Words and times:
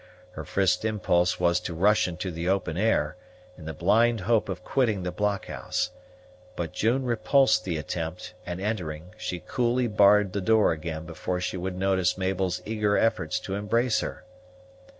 Her 0.31 0.45
first 0.45 0.83
impulse 0.83 1.39
was 1.39 1.59
to 1.59 1.75
rush 1.75 2.07
into 2.07 2.31
the 2.31 2.49
open 2.49 2.75
air, 2.75 3.17
in 3.55 3.65
the 3.65 3.71
blind 3.75 4.21
hope 4.21 4.49
of 4.49 4.63
quitting 4.63 5.03
the 5.03 5.11
blockhouse; 5.11 5.91
but 6.55 6.73
June 6.73 7.05
repulsed 7.05 7.65
the 7.65 7.77
attempt, 7.77 8.33
and 8.43 8.59
entering, 8.59 9.13
she 9.15 9.43
coolly 9.45 9.85
barred 9.85 10.33
the 10.33 10.41
door 10.41 10.71
again 10.71 11.05
before 11.05 11.39
she 11.39 11.55
would 11.55 11.77
notice 11.77 12.17
Mabel's 12.17 12.63
eager 12.65 12.97
efforts 12.97 13.39
to 13.41 13.53
embrace 13.53 13.99
her. 13.99 14.23